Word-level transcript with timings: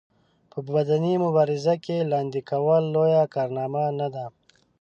په 0.51 0.59
بدني 0.73 1.13
مبارزه 1.25 1.75
کې 1.83 1.97
لاندې 2.11 2.39
کول 2.49 2.83
لويه 2.93 3.23
کارنامه 3.35 3.83
نه 3.99 4.07
ده. 4.15 4.25